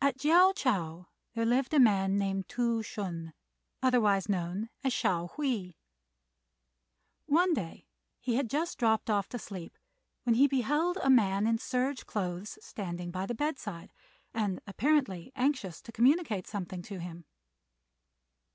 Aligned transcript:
At 0.00 0.16
Chiao 0.18 0.52
chou 0.54 1.08
there 1.34 1.44
lived 1.44 1.74
a 1.74 1.78
man 1.78 2.16
named 2.16 2.48
Tou 2.48 2.80
Hsün, 2.82 3.34
otherwise 3.82 4.26
known 4.26 4.70
as 4.82 4.94
Hsiao 4.94 5.28
hui. 5.32 5.72
One 7.26 7.52
day 7.52 7.86
he 8.18 8.36
had 8.36 8.48
just 8.48 8.78
dropped 8.78 9.10
off 9.10 9.28
to 9.28 9.38
sleep 9.38 9.76
when 10.22 10.36
he 10.36 10.46
beheld 10.48 10.96
a 11.02 11.10
man 11.10 11.46
in 11.46 11.58
serge 11.58 12.06
clothes 12.06 12.58
standing 12.62 13.10
by 13.10 13.26
the 13.26 13.34
bedside, 13.34 13.92
and 14.32 14.58
apparently 14.66 15.32
anxious 15.36 15.82
to 15.82 15.92
communicate 15.92 16.46
something 16.46 16.80
to 16.84 16.98
him. 16.98 17.26